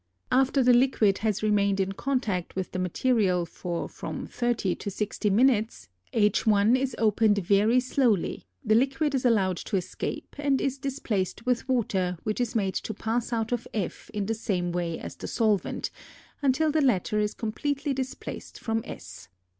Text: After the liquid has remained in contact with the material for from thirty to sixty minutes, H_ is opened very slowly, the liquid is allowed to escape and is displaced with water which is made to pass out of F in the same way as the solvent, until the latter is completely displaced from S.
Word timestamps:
After 0.31 0.63
the 0.63 0.73
liquid 0.73 1.19
has 1.19 1.43
remained 1.43 1.79
in 1.79 1.91
contact 1.91 2.55
with 2.55 2.71
the 2.71 2.79
material 2.79 3.45
for 3.45 3.87
from 3.87 4.25
thirty 4.25 4.73
to 4.77 4.89
sixty 4.89 5.29
minutes, 5.29 5.89
H_ 6.11 6.75
is 6.75 6.95
opened 6.97 7.37
very 7.37 7.79
slowly, 7.79 8.45
the 8.65 8.73
liquid 8.73 9.13
is 9.13 9.25
allowed 9.25 9.57
to 9.57 9.77
escape 9.77 10.35
and 10.39 10.59
is 10.59 10.79
displaced 10.79 11.45
with 11.45 11.69
water 11.69 12.17
which 12.23 12.41
is 12.41 12.55
made 12.55 12.73
to 12.73 12.95
pass 12.95 13.31
out 13.31 13.51
of 13.51 13.67
F 13.75 14.09
in 14.11 14.25
the 14.25 14.33
same 14.33 14.71
way 14.71 14.97
as 14.97 15.15
the 15.15 15.27
solvent, 15.27 15.91
until 16.41 16.71
the 16.71 16.81
latter 16.81 17.19
is 17.19 17.35
completely 17.35 17.93
displaced 17.93 18.57
from 18.59 18.81
S. 18.83 19.27